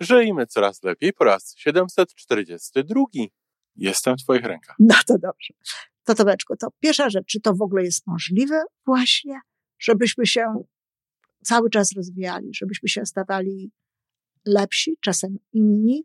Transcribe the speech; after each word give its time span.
Żyjmy 0.00 0.46
coraz 0.46 0.82
lepiej 0.82 1.12
po 1.12 1.24
raz 1.24 1.54
742. 1.56 3.04
Jestem 3.76 4.16
w 4.16 4.22
Twoich 4.22 4.44
rękach. 4.44 4.76
No 4.78 4.94
to 5.06 5.18
dobrze. 5.18 5.54
To 6.04 6.14
Tomeczku, 6.14 6.56
to 6.56 6.68
pierwsza 6.80 7.10
rzecz, 7.10 7.26
czy 7.26 7.40
to 7.40 7.54
w 7.54 7.62
ogóle 7.62 7.84
jest 7.84 8.06
możliwe 8.06 8.62
właśnie, 8.86 9.40
żebyśmy 9.78 10.26
się 10.26 10.64
cały 11.44 11.70
czas 11.70 11.92
rozwijali, 11.96 12.48
żebyśmy 12.54 12.88
się 12.88 13.06
stawali 13.06 13.70
lepsi, 14.46 14.96
czasem 15.00 15.38
inni? 15.52 16.04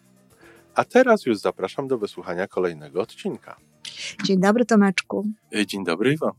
A 0.75 0.83
teraz 0.83 1.25
już 1.25 1.37
zapraszam 1.37 1.87
do 1.87 1.97
wysłuchania 1.97 2.47
kolejnego 2.47 3.01
odcinka. 3.01 3.57
Dzień 4.23 4.39
dobry 4.39 4.65
Tomeczku. 4.65 5.27
Dzień 5.67 5.83
dobry 5.83 6.13
Iwan. 6.13 6.31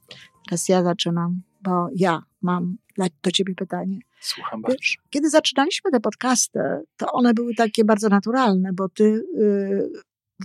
Teraz 0.48 0.68
ja 0.68 0.82
zaczynam, 0.82 1.42
bo 1.62 1.88
ja 1.94 2.22
mam 2.42 2.76
do 3.22 3.30
ciebie 3.30 3.54
pytanie. 3.54 3.98
Słucham 4.20 4.62
bardzo. 4.62 4.78
Kiedy 5.10 5.30
zaczynaliśmy 5.30 5.90
te 5.90 6.00
podcasty, 6.00 6.60
to 6.96 7.12
one 7.12 7.34
były 7.34 7.54
takie 7.54 7.84
bardzo 7.84 8.08
naturalne, 8.08 8.70
bo 8.72 8.88
ty, 8.88 9.24
yy, 9.36 9.90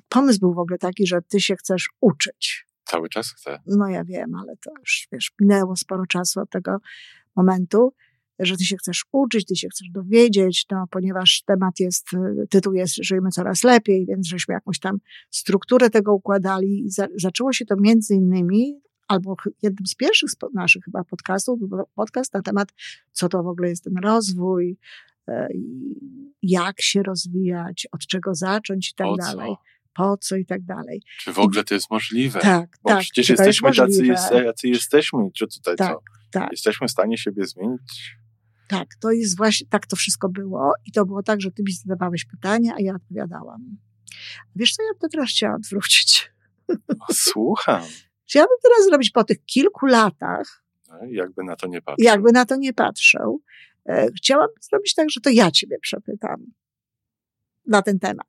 pomysł 0.09 0.39
był 0.39 0.53
w 0.53 0.59
ogóle 0.59 0.77
taki, 0.77 1.07
że 1.07 1.21
ty 1.21 1.39
się 1.39 1.55
chcesz 1.55 1.89
uczyć. 2.01 2.67
Cały 2.85 3.09
czas 3.09 3.31
chcę. 3.31 3.59
No 3.67 3.87
ja 3.87 4.03
wiem, 4.03 4.35
ale 4.35 4.57
to 4.57 4.71
już, 4.79 5.07
wiesz, 5.11 5.31
minęło 5.41 5.75
sporo 5.75 6.05
czasu 6.05 6.39
od 6.39 6.49
tego 6.49 6.77
momentu 7.35 7.93
że 8.39 8.57
ty 8.57 8.65
się 8.65 8.77
chcesz 8.77 9.05
uczyć, 9.11 9.45
ty 9.45 9.55
się 9.55 9.69
chcesz 9.69 9.89
dowiedzieć, 9.89 10.65
no, 10.71 10.85
ponieważ 10.91 11.43
temat 11.45 11.79
jest, 11.79 12.07
tytuł 12.49 12.73
jest 12.73 12.95
Żyjmy 12.95 13.29
coraz 13.29 13.63
lepiej, 13.63 14.05
więc 14.05 14.27
żeśmy 14.27 14.53
jakąś 14.53 14.79
tam 14.79 14.97
strukturę 15.29 15.89
tego 15.89 16.13
układali 16.13 16.85
i 16.85 16.89
za, 16.89 17.07
zaczęło 17.15 17.53
się 17.53 17.65
to 17.65 17.75
między 17.75 18.15
innymi, 18.15 18.81
albo 19.07 19.35
jednym 19.61 19.87
z 19.87 19.95
pierwszych 19.95 20.29
naszych 20.53 20.83
chyba 20.83 21.03
podcastów, 21.03 21.59
był 21.59 21.83
podcast 21.95 22.33
na 22.33 22.41
temat, 22.41 22.69
co 23.11 23.29
to 23.29 23.43
w 23.43 23.47
ogóle 23.47 23.69
jest 23.69 23.83
ten 23.83 23.97
rozwój, 23.97 24.77
e, 25.27 25.47
jak 26.41 26.81
się 26.81 27.03
rozwijać, 27.03 27.87
od 27.91 28.01
czego 28.01 28.35
zacząć 28.35 28.91
i 28.91 28.93
tak 28.95 29.07
po 29.07 29.17
dalej. 29.17 29.49
Co? 29.49 29.61
Po 29.93 30.17
co 30.17 30.35
i 30.35 30.45
tak 30.45 30.61
dalej. 30.61 31.01
Czy 31.19 31.33
w 31.33 31.39
ogóle 31.39 31.63
to 31.63 31.73
jest 31.73 31.91
możliwe? 31.91 32.39
Tak, 32.39 32.77
Bo 32.83 32.89
tak. 32.89 32.99
przecież 32.99 33.29
jesteśmy 33.29 33.69
jest 33.69 33.79
tacy, 33.79 34.05
jacy 34.45 34.67
jesteśmy. 34.67 35.31
Czy 35.33 35.47
tutaj 35.47 35.75
Tak, 35.75 35.93
co? 35.93 36.01
tak. 36.31 36.51
Jesteśmy 36.51 36.87
w 36.87 36.91
stanie 36.91 37.17
siebie 37.17 37.45
zmienić? 37.45 38.17
Tak, 38.67 38.87
to 38.99 39.11
jest 39.11 39.37
właśnie, 39.37 39.67
tak 39.69 39.87
to 39.87 39.95
wszystko 39.95 40.29
było. 40.29 40.73
I 40.85 40.91
to 40.91 41.05
było 41.05 41.23
tak, 41.23 41.41
że 41.41 41.51
ty 41.51 41.63
mi 41.63 41.71
zadawałeś 41.71 42.25
pytania, 42.25 42.73
a 42.77 42.81
ja 42.81 42.95
odpowiadałam. 42.95 43.77
Wiesz 44.55 44.71
co, 44.73 44.83
ja 44.83 44.89
bym 44.93 44.99
to 44.99 45.07
teraz 45.09 45.29
chciała 45.29 45.55
odwrócić. 45.55 46.31
Słucham. 47.11 47.83
Chciałabym 48.25 48.57
teraz 48.63 48.85
zrobić 48.85 49.11
po 49.11 49.23
tych 49.23 49.45
kilku 49.45 49.85
latach, 49.85 50.63
No, 50.89 50.95
jakby 51.09 51.43
na 51.43 51.55
to 51.55 51.67
nie 51.67 51.81
patrzeć. 51.81 52.05
jakby 52.05 52.31
na 52.31 52.45
to 52.45 52.55
nie 52.55 52.73
patrzył, 52.73 53.41
e, 53.85 54.07
chciałabym 54.17 54.55
zrobić 54.61 54.93
tak, 54.93 55.09
że 55.09 55.21
to 55.21 55.29
ja 55.29 55.51
ciebie 55.51 55.79
przepytam 55.81 56.45
na 57.65 57.81
ten 57.81 57.99
temat. 57.99 58.27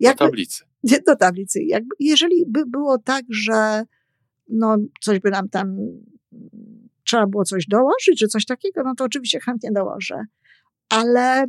Do 0.00 0.08
Jakby, 0.08 0.18
tablicy. 0.24 0.64
nie, 0.84 1.00
do 1.06 1.16
tablicy. 1.16 1.62
Jakby, 1.62 1.94
jeżeli 2.00 2.44
by 2.48 2.66
było 2.66 2.98
tak, 2.98 3.24
że 3.30 3.84
no, 4.48 4.76
coś 5.00 5.18
by 5.20 5.30
nam 5.30 5.48
tam 5.48 5.76
trzeba 7.12 7.26
było 7.26 7.44
coś 7.44 7.66
dołożyć, 7.66 8.18
czy 8.18 8.28
coś 8.28 8.44
takiego, 8.44 8.82
no 8.84 8.94
to 8.94 9.04
oczywiście 9.04 9.40
chętnie 9.40 9.72
dołożę. 9.72 10.24
Ale 10.88 11.44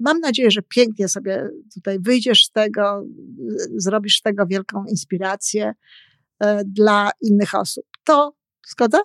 mam 0.00 0.20
nadzieję, 0.20 0.50
że 0.50 0.62
pięknie 0.62 1.08
sobie 1.08 1.48
tutaj 1.74 1.98
wyjdziesz 2.00 2.44
z 2.44 2.50
tego, 2.50 3.04
zrobisz 3.76 4.18
z 4.18 4.22
tego 4.22 4.46
wielką 4.46 4.84
inspirację 4.84 5.74
e, 6.40 6.64
dla 6.64 7.10
innych 7.20 7.54
osób. 7.54 7.86
To 8.04 8.34
zgoda? 8.68 8.98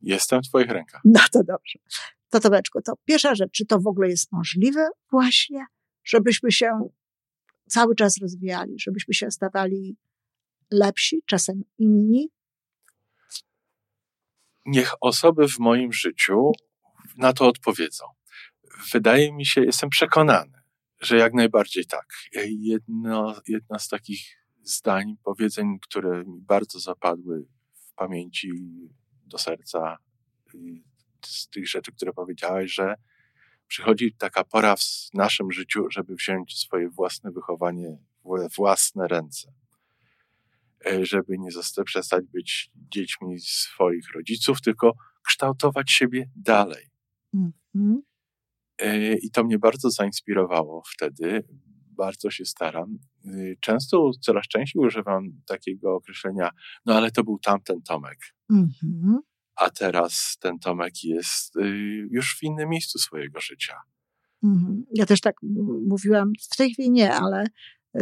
Jestem 0.00 0.42
w 0.42 0.48
Twoich 0.48 0.70
rękach. 0.70 1.00
No 1.04 1.20
to 1.32 1.44
dobrze. 1.44 1.78
To 2.30 2.40
Tomeczku, 2.40 2.82
to 2.82 2.92
pierwsza 3.04 3.34
rzecz, 3.34 3.50
czy 3.52 3.66
to 3.66 3.80
w 3.80 3.86
ogóle 3.86 4.08
jest 4.08 4.32
możliwe 4.32 4.88
właśnie, 5.10 5.66
żebyśmy 6.04 6.52
się 6.52 6.88
cały 7.68 7.94
czas 7.94 8.18
rozwijali, 8.20 8.74
żebyśmy 8.78 9.14
się 9.14 9.30
stawali 9.30 9.96
lepsi, 10.70 11.22
czasem 11.26 11.62
inni? 11.78 12.30
Niech 14.66 14.94
osoby 15.00 15.48
w 15.48 15.58
moim 15.58 15.92
życiu 15.92 16.52
na 17.16 17.32
to 17.32 17.48
odpowiedzą. 17.48 18.04
Wydaje 18.92 19.32
mi 19.32 19.46
się, 19.46 19.64
jestem 19.64 19.90
przekonany, 19.90 20.62
że 21.00 21.16
jak 21.16 21.34
najbardziej 21.34 21.86
tak. 21.86 22.06
Jedno, 22.58 23.34
z 23.78 23.88
takich 23.88 24.20
zdań, 24.62 25.16
powiedzeń, 25.24 25.78
które 25.82 26.24
mi 26.24 26.40
bardzo 26.40 26.80
zapadły 26.80 27.46
w 27.74 27.94
pamięci 27.94 28.50
do 29.26 29.38
serca, 29.38 29.96
z 31.26 31.48
tych 31.48 31.68
rzeczy, 31.68 31.92
które 31.92 32.12
powiedziałeś, 32.12 32.74
że 32.74 32.94
przychodzi 33.66 34.14
taka 34.18 34.44
pora 34.44 34.76
w 34.76 34.84
naszym 35.14 35.52
życiu, 35.52 35.86
żeby 35.90 36.14
wziąć 36.14 36.58
swoje 36.58 36.90
własne 36.90 37.30
wychowanie 37.30 37.98
w 38.24 38.56
własne 38.56 39.08
ręce. 39.08 39.52
Żeby 41.02 41.38
nie 41.38 41.50
przestać 41.84 42.24
być 42.32 42.70
dziećmi 42.74 43.40
swoich 43.40 44.12
rodziców, 44.14 44.60
tylko 44.60 44.92
kształtować 45.26 45.90
siebie 45.90 46.30
dalej. 46.36 46.90
Mm-hmm. 47.34 47.98
I 49.22 49.30
to 49.30 49.44
mnie 49.44 49.58
bardzo 49.58 49.90
zainspirowało 49.90 50.82
wtedy. 50.94 51.44
Bardzo 51.90 52.30
się 52.30 52.44
staram. 52.44 52.98
Często, 53.60 54.10
coraz 54.20 54.48
częściej 54.48 54.82
używam 54.82 55.42
takiego 55.46 55.94
określenia, 55.94 56.50
no 56.86 56.94
ale 56.94 57.10
to 57.10 57.24
był 57.24 57.38
tamten 57.38 57.82
Tomek. 57.82 58.18
Mm-hmm. 58.52 59.16
A 59.56 59.70
teraz 59.70 60.36
ten 60.40 60.58
Tomek 60.58 61.04
jest 61.04 61.54
już 62.10 62.36
w 62.38 62.42
innym 62.42 62.68
miejscu 62.68 62.98
swojego 62.98 63.40
życia. 63.40 63.76
Mm-hmm. 64.44 64.82
Ja 64.94 65.06
też 65.06 65.20
tak 65.20 65.36
mówiłam, 65.88 66.32
w 66.52 66.56
tej 66.56 66.72
chwili 66.72 66.90
nie, 66.90 67.14
ale 67.14 67.44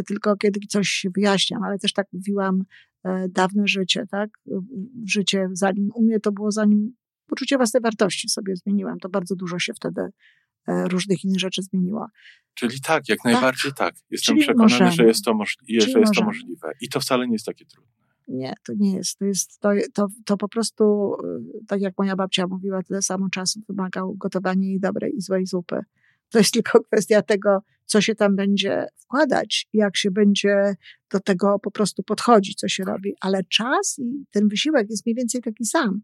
tylko 0.07 0.37
kiedy 0.37 0.59
coś 0.69 1.05
wyjaśniam, 1.15 1.63
ale 1.63 1.79
też 1.79 1.93
tak 1.93 2.07
mówiłam 2.13 2.63
e, 3.03 3.29
dawne 3.29 3.67
życie, 3.67 4.05
tak? 4.11 4.29
Życie, 5.05 5.49
zanim 5.51 5.89
u 5.95 6.03
mnie 6.03 6.19
to 6.19 6.31
było, 6.31 6.51
zanim 6.51 6.95
poczucie 7.27 7.57
własnej 7.57 7.81
wartości 7.81 8.29
sobie 8.29 8.55
zmieniłam, 8.55 8.99
to 8.99 9.09
bardzo 9.09 9.35
dużo 9.35 9.59
się 9.59 9.73
wtedy 9.73 10.01
e, 10.67 10.87
różnych 10.87 11.23
innych 11.23 11.39
rzeczy 11.39 11.61
zmieniło. 11.61 12.07
Czyli 12.53 12.81
tak, 12.81 13.09
jak 13.09 13.19
najbardziej 13.25 13.71
tak. 13.73 13.95
Jestem 14.09 14.35
Czyli 14.35 14.45
przekonany, 14.45 14.71
możemy. 14.71 14.91
że 14.91 15.05
jest 15.05 15.23
to, 15.25 15.33
możli- 15.33 15.81
że 15.81 15.99
jest 15.99 16.13
to 16.13 16.23
możliwe. 16.23 16.71
I 16.81 16.89
to 16.89 16.99
wcale 16.99 17.27
nie 17.27 17.33
jest 17.33 17.45
takie 17.45 17.65
trudne. 17.65 17.91
Nie, 18.27 18.53
to 18.65 18.73
nie 18.77 18.95
jest. 18.95 19.19
To, 19.19 19.25
jest 19.25 19.59
to, 19.59 19.69
to, 19.93 20.07
to 20.25 20.37
po 20.37 20.49
prostu, 20.49 21.15
e, 21.23 21.65
tak 21.67 21.81
jak 21.81 21.93
moja 21.97 22.15
babcia 22.15 22.47
mówiła, 22.47 22.83
tyle 22.83 23.01
samo 23.01 23.29
czasu 23.29 23.59
wymagał 23.69 24.15
gotowanie 24.15 24.73
i 24.73 24.79
dobrej 24.79 25.15
i 25.15 25.21
złej 25.21 25.45
zupy. 25.45 25.81
To 26.33 26.39
jest 26.39 26.53
tylko 26.53 26.83
kwestia 26.83 27.21
tego, 27.21 27.59
co 27.85 28.01
się 28.01 28.15
tam 28.15 28.35
będzie 28.35 28.85
wkładać, 29.03 29.67
jak 29.73 29.97
się 29.97 30.11
będzie 30.11 30.75
do 31.11 31.19
tego 31.19 31.59
po 31.59 31.71
prostu 31.71 32.03
podchodzić, 32.03 32.55
co 32.59 32.67
się 32.67 32.83
robi. 32.83 33.13
Ale 33.21 33.43
czas 33.43 33.95
i 33.99 34.25
ten 34.31 34.47
wysiłek 34.47 34.87
jest 34.89 35.05
mniej 35.05 35.15
więcej 35.15 35.41
taki 35.41 35.65
sam. 35.65 36.01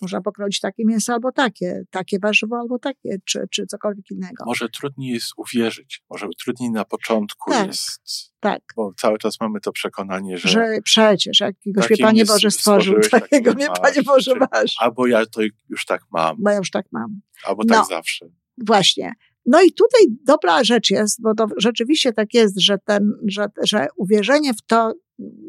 Można 0.00 0.20
pokroić 0.20 0.60
takie 0.60 0.84
mięso 0.86 1.12
albo 1.12 1.32
takie, 1.32 1.82
takie 1.90 2.18
warzywo 2.18 2.56
albo 2.58 2.78
takie, 2.78 3.16
czy, 3.24 3.44
czy 3.50 3.66
cokolwiek 3.66 4.10
innego. 4.10 4.44
Może 4.46 4.68
trudniej 4.68 5.14
jest 5.14 5.32
uwierzyć, 5.36 6.02
może 6.10 6.26
trudniej 6.44 6.70
na 6.70 6.84
początku 6.84 7.50
Tak. 7.50 7.66
jest, 7.66 8.00
Tak, 8.40 8.62
bo 8.76 8.92
cały 8.96 9.18
czas 9.18 9.40
mamy 9.40 9.60
to 9.60 9.72
przekonanie, 9.72 10.38
że, 10.38 10.48
że 10.48 10.78
przecież 10.84 11.40
jakiegoś 11.40 11.84
mnie 11.84 11.88
takim 11.88 12.06
Panie 12.06 12.24
Boże 12.24 12.50
stworzył, 12.50 12.94
takiego 13.10 13.52
mnie 13.52 13.66
Panie 13.82 14.02
Boże 14.02 14.32
masz. 14.52 14.74
albo 14.78 15.06
ja 15.06 15.26
to 15.26 15.40
już 15.68 15.84
tak 15.86 16.02
mam, 16.12 16.36
Bo 16.40 16.50
ja 16.50 16.56
już 16.56 16.70
tak 16.70 16.86
mam. 16.92 17.20
albo 17.44 17.64
tak 17.64 17.78
No. 17.78 17.84
zawsze. 17.84 18.26
Właśnie. 18.66 19.12
No 19.46 19.62
i 19.62 19.72
tutaj 19.72 20.00
dobra 20.24 20.64
rzecz 20.64 20.90
jest, 20.90 21.22
bo 21.22 21.34
to 21.34 21.46
rzeczywiście 21.56 22.12
tak 22.12 22.34
jest, 22.34 22.60
że, 22.60 22.78
ten, 22.84 23.12
że, 23.26 23.46
że 23.62 23.86
uwierzenie 23.96 24.54
w 24.54 24.62
to 24.66 24.92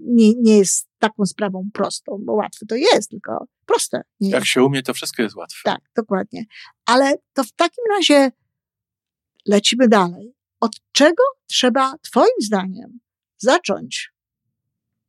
nie, 0.06 0.34
nie 0.36 0.58
jest 0.58 0.88
taką 1.00 1.26
sprawą 1.26 1.70
prostą, 1.74 2.18
bo 2.26 2.34
łatwe 2.34 2.66
to 2.66 2.76
jest, 2.76 3.10
tylko 3.10 3.46
proste. 3.66 4.02
Nie 4.20 4.30
Jak 4.30 4.40
jest. 4.42 4.52
się 4.52 4.64
umie, 4.64 4.84
to 4.84 4.94
wszystko 4.94 5.24
jest 5.24 5.36
łatwe. 5.36 5.60
Tak, 5.64 5.80
dokładnie. 5.96 6.46
Ale 6.86 7.14
to 7.34 7.44
w 7.44 7.52
takim 7.52 7.84
razie 7.90 8.32
lecimy 9.48 9.88
dalej. 9.88 10.34
Od 10.60 10.72
czego 10.92 11.24
trzeba, 11.48 11.96
Twoim 12.02 12.36
zdaniem, 12.42 13.00
zacząć? 13.38 14.12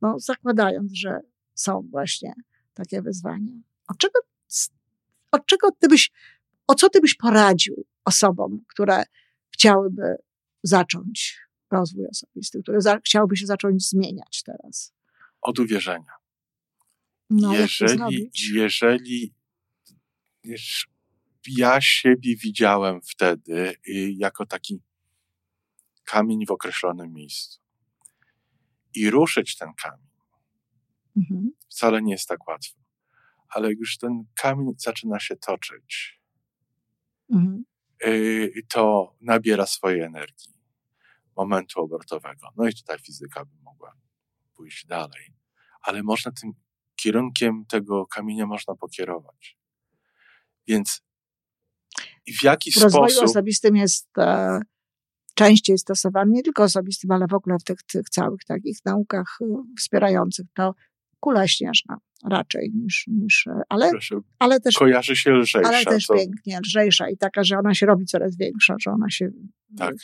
No, 0.03 0.15
zakładając, 0.19 0.93
że 0.93 1.21
są 1.55 1.89
właśnie 1.91 2.35
takie 2.75 3.03
wyzwanie. 3.03 3.61
Od 3.89 3.99
czego, 3.99 4.21
od 5.33 5.47
czego 5.47 5.69
ty 5.79 5.89
byś, 5.89 6.11
o 6.67 6.75
co 6.75 6.91
ty 6.91 7.01
byś 7.01 7.15
poradził 7.15 7.85
osobom, 8.11 8.65
które 8.69 9.03
chciałyby 9.55 10.17
zacząć 10.63 11.39
rozwój 11.71 12.07
osobisty, 12.07 12.63
które 12.63 12.81
za, 12.81 12.99
chciałyby 12.99 13.37
się 13.37 13.47
zacząć 13.47 13.89
zmieniać 13.89 14.43
teraz? 14.43 14.95
Od 15.41 15.59
uwierzenia. 15.59 16.13
No, 17.31 17.55
jeżeli, 17.55 18.31
jeżeli 18.35 19.35
ja 21.47 21.81
siebie 21.81 22.37
widziałem 22.37 23.01
wtedy 23.03 23.77
y, 23.89 24.13
jako 24.17 24.47
taki 24.47 24.83
kamień 26.05 26.47
w 26.47 26.51
określonym 26.51 27.13
miejscu. 27.13 27.61
I 28.95 29.11
ruszyć 29.11 29.57
ten 29.57 29.69
kamień 29.83 30.09
mhm. 31.17 31.51
wcale 31.69 32.03
nie 32.03 32.13
jest 32.13 32.29
tak 32.29 32.49
łatwo. 32.49 32.81
Ale 33.49 33.73
już 33.73 33.99
ten 33.99 34.25
kamień 34.35 34.69
zaczyna 34.79 35.21
się 35.21 35.37
toczyć, 35.37 36.21
mhm. 37.33 37.65
Y, 38.07 38.63
to 38.69 39.15
nabiera 39.21 39.67
swojej 39.67 40.01
energii, 40.01 40.55
momentu 41.37 41.81
obrotowego. 41.81 42.49
No 42.57 42.69
i 42.69 42.75
tutaj 42.75 42.99
fizyka 42.99 43.45
by 43.45 43.57
mogła 43.63 43.93
pójść 44.55 44.87
dalej. 44.87 45.35
Ale 45.83 46.03
można 46.03 46.33
tym 46.33 46.53
kierunkiem 46.97 47.65
tego 47.69 48.07
kamienia 48.07 48.47
można 48.47 48.75
pokierować. 48.75 49.59
Więc 50.69 51.03
w 52.41 52.43
jaki 52.43 52.71
w 52.71 52.75
sposób... 52.75 52.91
W 52.91 52.95
rozwoju 52.95 53.31
osobistym 53.31 53.77
jest 53.77 54.09
e, 54.19 54.61
częściej 55.35 55.79
stosowany, 55.79 56.31
nie 56.33 56.43
tylko 56.43 56.63
osobistym, 56.63 57.11
ale 57.11 57.27
w 57.27 57.35
ogóle 57.35 57.57
w 57.59 57.65
tych, 57.65 57.83
tych 57.83 58.09
całych 58.11 58.45
takich 58.45 58.79
naukach 58.85 59.39
e, 59.43 59.47
wspierających 59.79 60.47
to 60.55 60.75
kula 61.21 61.49
śnieżna 61.49 61.99
raczej 62.25 62.73
niż, 62.75 63.05
niż 63.07 63.47
e, 63.47 63.61
ale, 63.69 63.91
ale 64.39 64.61
też 64.61 64.75
kojarzy 64.75 65.17
się 65.17 65.33
lżejsza. 65.33 65.69
Ale 65.69 65.85
też 65.85 66.07
to... 66.07 66.15
pięknie, 66.15 66.61
lżejsza 66.61 67.11
i 67.11 67.17
taka, 67.17 67.45
że 67.45 67.59
ona 67.59 67.75
się 67.75 67.87
robi 67.87 68.07
coraz 68.07 68.37
większa, 68.37 68.75
że 68.81 68.91
ona 68.91 69.11
się 69.11 69.31
tak 69.79 69.95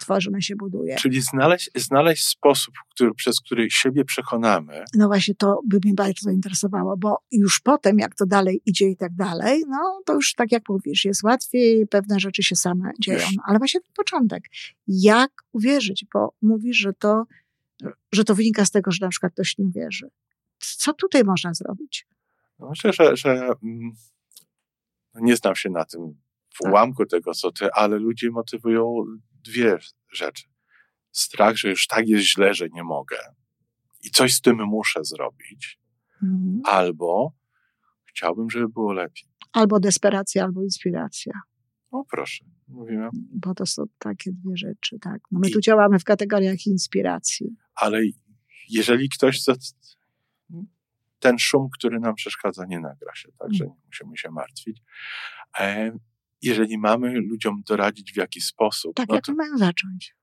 tworzy, 0.00 0.28
ona 0.30 0.40
się 0.40 0.56
buduje. 0.56 0.96
Czyli 0.96 1.20
znaleźć, 1.20 1.70
znaleźć 1.74 2.26
sposób, 2.26 2.74
który, 2.90 3.14
przez 3.14 3.40
który 3.40 3.70
siebie 3.70 4.04
przekonamy. 4.04 4.84
No 4.94 5.06
właśnie, 5.06 5.34
to 5.34 5.60
by 5.66 5.78
mnie 5.84 5.94
bardzo 5.94 6.30
interesowało, 6.30 6.96
bo 6.96 7.18
już 7.32 7.60
potem, 7.60 7.98
jak 7.98 8.14
to 8.14 8.26
dalej 8.26 8.60
idzie 8.66 8.88
i 8.88 8.96
tak 8.96 9.14
dalej, 9.14 9.62
no 9.68 10.00
to 10.06 10.14
już 10.14 10.34
tak 10.34 10.52
jak 10.52 10.62
mówisz, 10.68 11.04
jest 11.04 11.22
łatwiej, 11.22 11.86
pewne 11.86 12.20
rzeczy 12.20 12.42
się 12.42 12.56
same 12.56 12.90
dzieją. 13.00 13.26
Ale 13.46 13.58
właśnie 13.58 13.80
ten 13.80 13.92
początek. 13.96 14.44
Jak 14.86 15.30
uwierzyć? 15.52 16.06
Bo 16.14 16.34
mówisz, 16.42 16.76
że 16.76 16.92
to, 16.92 17.24
że 18.12 18.24
to 18.24 18.34
wynika 18.34 18.64
z 18.64 18.70
tego, 18.70 18.90
że 18.90 18.98
na 19.00 19.08
przykład 19.08 19.32
ktoś 19.32 19.58
nie 19.58 19.70
wierzy. 19.70 20.08
Co 20.66 20.92
tutaj 20.92 21.24
można 21.24 21.54
zrobić? 21.54 22.06
No 22.58 22.68
myślę, 22.68 22.92
że, 22.92 23.16
że 23.16 23.30
mm, 23.62 23.92
nie 25.14 25.36
znam 25.36 25.56
się 25.56 25.70
na 25.70 25.84
tym 25.84 26.00
w 26.54 26.58
tak. 26.62 26.72
ułamku 26.72 27.06
tego, 27.06 27.34
co 27.34 27.52
ty, 27.52 27.72
ale 27.72 27.98
ludzie 27.98 28.30
motywują 28.30 29.04
dwie 29.44 29.78
rzeczy. 30.12 30.44
Strach, 31.12 31.56
że 31.56 31.68
już 31.68 31.86
tak 31.86 32.08
jest 32.08 32.24
źle, 32.24 32.54
że 32.54 32.68
nie 32.68 32.84
mogę 32.84 33.16
i 34.04 34.10
coś 34.10 34.34
z 34.34 34.40
tym 34.40 34.64
muszę 34.66 35.04
zrobić, 35.04 35.80
mhm. 36.22 36.60
albo 36.64 37.32
chciałbym, 38.04 38.50
żeby 38.50 38.68
było 38.68 38.92
lepiej. 38.92 39.24
Albo 39.52 39.80
desperacja, 39.80 40.44
albo 40.44 40.62
inspiracja. 40.62 41.32
O 41.90 42.04
proszę, 42.10 42.44
mówimy. 42.68 43.08
Bo 43.12 43.54
to 43.54 43.66
są 43.66 43.84
takie 43.98 44.32
dwie 44.32 44.56
rzeczy, 44.56 44.98
tak. 45.00 45.20
No 45.30 45.38
my 45.40 45.48
I, 45.48 45.52
tu 45.52 45.60
działamy 45.60 45.98
w 45.98 46.04
kategoriach 46.04 46.66
inspiracji. 46.66 47.56
Ale 47.74 48.00
jeżeli 48.68 49.08
ktoś 49.08 49.42
ten 51.24 51.38
szum, 51.38 51.68
który 51.72 52.00
nam 52.00 52.14
przeszkadza, 52.14 52.64
nie 52.64 52.80
nagra 52.80 53.14
się, 53.14 53.32
także 53.38 53.64
nie 53.66 53.80
musimy 53.86 54.16
się 54.16 54.30
martwić. 54.30 54.82
E, 55.58 55.98
jeżeli 56.42 56.78
mamy 56.78 57.20
ludziom 57.20 57.62
doradzić 57.66 58.12
w 58.12 58.16
jaki 58.16 58.40
sposób. 58.40 58.96
Tak, 58.96 59.08
no 59.08 59.14
jak 59.14 59.24
to, 59.24 59.34
mają 59.34 59.58
zacząć? 59.58 60.16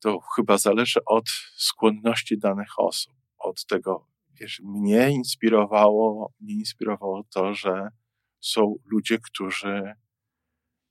To 0.00 0.20
chyba 0.36 0.58
zależy 0.58 1.00
od 1.04 1.28
skłonności 1.56 2.38
danych 2.38 2.78
osób, 2.78 3.14
od 3.38 3.66
tego, 3.66 4.06
wiesz, 4.40 4.60
mnie 4.64 5.10
inspirowało, 5.10 6.32
mnie 6.40 6.54
inspirowało 6.54 7.24
to, 7.24 7.54
że 7.54 7.88
są 8.40 8.74
ludzie, 8.84 9.18
którzy 9.18 9.92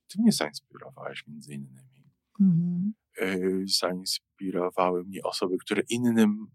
ty 0.07 0.21
mnie 0.21 0.31
zainspirowałeś 0.31 1.27
między 1.27 1.53
innymi. 1.53 2.11
Mhm. 2.39 2.93
Y, 3.21 3.65
zainspirowały 3.79 5.03
mnie 5.03 5.23
osoby, 5.23 5.57
które 5.57 5.81
innym, 5.89 6.47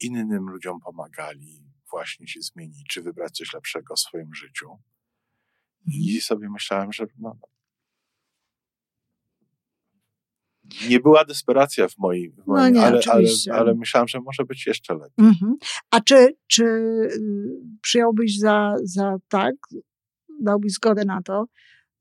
innym 0.00 0.48
ludziom 0.48 0.80
pomagali 0.80 1.65
właśnie 1.90 2.28
się 2.28 2.40
zmienić, 2.40 2.84
czy 2.88 3.02
wybrać 3.02 3.36
coś 3.36 3.54
lepszego 3.54 3.94
w 3.94 4.00
swoim 4.00 4.34
życiu. 4.34 4.78
I 5.86 6.06
mhm. 6.06 6.20
sobie 6.20 6.50
myślałem, 6.50 6.92
że 6.92 7.06
no, 7.18 7.38
nie 10.88 11.00
była 11.00 11.24
desperacja 11.24 11.88
w 11.88 11.98
moim, 11.98 12.32
w 12.32 12.36
no 12.36 12.44
moim 12.46 12.74
no 12.74 12.80
nie, 12.80 12.86
ale, 12.86 13.00
ale, 13.10 13.28
ale, 13.52 13.74
myślałam, 13.74 14.08
że 14.08 14.20
może 14.20 14.44
być 14.44 14.66
jeszcze 14.66 14.94
lepiej. 14.94 15.26
Mhm. 15.26 15.56
A 15.90 16.00
czy, 16.00 16.36
czy 16.46 16.64
y, 16.64 17.10
przyjąłbyś 17.82 18.38
za, 18.38 18.74
za 18.82 19.16
tak, 19.28 19.54
dałbyś 20.40 20.72
zgodę 20.72 21.04
na 21.04 21.22
to, 21.22 21.44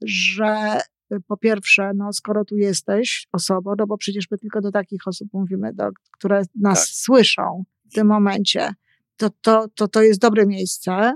że 0.01 0.79
y, 1.13 1.17
po 1.27 1.37
pierwsze, 1.37 1.91
no, 1.95 2.13
skoro 2.13 2.45
tu 2.45 2.57
jesteś 2.57 3.27
osobą, 3.31 3.73
no 3.77 3.87
bo 3.87 3.97
przecież 3.97 4.31
my 4.31 4.37
tylko 4.37 4.61
do 4.61 4.71
takich 4.71 5.07
osób 5.07 5.27
mówimy, 5.33 5.73
do, 5.73 5.89
które 6.11 6.41
nas 6.55 6.79
tak. 6.79 6.87
słyszą 6.87 7.63
w 7.91 7.93
tym 7.93 8.07
momencie, 8.07 8.69
to, 9.17 9.29
to, 9.41 9.67
to, 9.75 9.87
to 9.87 10.01
jest 10.01 10.19
dobre 10.19 10.45
miejsce 10.45 11.13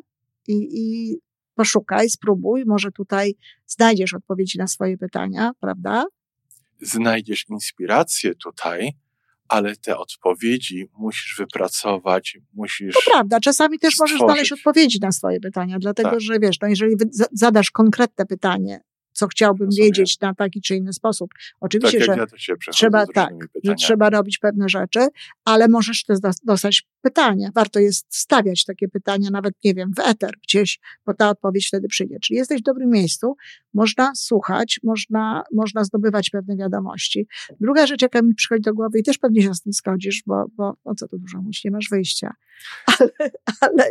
i, 0.48 0.68
i 0.72 1.18
poszukaj, 1.56 2.10
spróbuj, 2.10 2.66
może 2.66 2.92
tutaj 2.92 3.36
znajdziesz 3.68 4.14
odpowiedzi 4.14 4.58
na 4.58 4.68
swoje 4.68 4.98
pytania, 4.98 5.52
prawda? 5.60 6.06
znajdziesz 6.82 7.46
inspirację 7.50 8.36
tutaj, 8.36 8.92
ale 9.48 9.76
te 9.76 9.98
odpowiedzi 9.98 10.90
musisz 10.98 11.36
wypracować, 11.38 12.38
musisz. 12.54 12.96
To 12.96 13.12
prawda, 13.12 13.40
czasami 13.40 13.80
też 13.80 13.94
stworzyć. 13.94 14.14
możesz 14.20 14.34
znaleźć 14.34 14.52
odpowiedzi 14.52 15.00
na 15.02 15.12
swoje 15.12 15.40
pytania, 15.40 15.80
dlatego 15.80 16.10
tak. 16.10 16.22
że 16.22 16.40
wiesz, 16.40 16.60
no 16.62 16.68
jeżeli 16.68 16.96
zadasz 17.32 17.72
konkretne 17.72 18.26
pytanie, 18.26 18.82
co 19.12 19.28
chciałbym 19.28 19.66
Rozumiem. 19.66 19.86
wiedzieć 19.86 20.20
na 20.20 20.36
taki 20.36 20.62
czy 20.62 20.76
inny 20.76 20.94
sposób. 20.94 21.32
Oczywiście, 21.60 22.06
tak, 22.06 22.30
że 22.38 22.56
trzeba, 22.72 23.06
tak, 23.08 23.34
że 23.64 23.76
trzeba 23.76 24.10
robić 24.10 24.38
pewne 24.38 24.70
rzeczy, 24.70 25.08
ale 25.46 25.68
możesz 25.68 26.04
też 26.04 26.20
dostać 26.44 26.84
pytanie. 27.02 27.52
Warto 27.56 27.80
jest 27.80 28.06
stawiać 28.10 28.66
takie 28.66 28.88
pytania, 28.88 29.30
nawet 29.32 29.54
nie 29.64 29.74
wiem, 29.74 29.92
w 29.98 30.00
eter 30.00 30.32
gdzieś, 30.44 30.80
bo 31.06 31.14
ta 31.14 31.30
odpowiedź 31.30 31.68
wtedy 31.68 31.88
przyjdzie. 31.88 32.20
Czyli 32.20 32.38
jesteś 32.38 32.62
w 32.62 32.64
dobrym 32.64 32.90
miejscu, 32.90 33.36
można 33.74 34.12
słuchać, 34.16 34.80
można, 34.84 35.44
można 35.54 35.84
zdobywać 35.84 36.30
pewne 36.30 36.58
wiadomości. 36.58 37.28
Druga 37.62 37.88
rzecz, 37.88 38.02
jaka 38.02 38.22
mi 38.22 38.36
przychodzi 38.36 38.62
do 38.62 38.74
głowy 38.74 39.00
i 39.00 39.04
też 39.04 39.18
pewnie 39.18 39.42
się 39.42 39.54
z 39.54 39.62
tym 39.62 39.74
zgodzisz, 39.74 40.24
bo, 40.26 40.46
bo 40.56 40.78
o 40.84 40.96
co 40.96 41.08
tu 41.08 41.18
dużo 41.18 41.42
mówić, 41.42 41.64
nie 41.66 41.72
masz 41.72 41.90
wyjścia. 41.90 42.34
Ale, 43.00 43.12
ale 43.62 43.84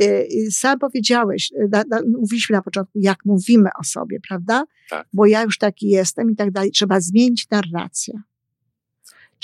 e, 0.00 0.50
sam 0.50 0.78
powiedziałeś, 0.78 1.52
na, 1.70 1.84
na, 1.88 2.00
mówiliśmy 2.18 2.56
na 2.56 2.62
początku, 2.62 2.98
jak 2.98 3.24
mówimy 3.24 3.70
o 3.80 3.84
sobie, 3.84 4.20
prawda? 4.28 4.64
Tak. 4.90 5.08
Bo 5.12 5.26
ja 5.26 5.42
już 5.42 5.58
taki 5.58 5.88
jestem 5.88 6.30
i 6.30 6.36
tak 6.36 6.50
dalej. 6.50 6.70
Trzeba 6.70 7.00
zmienić 7.00 7.50
narrację. 7.50 8.22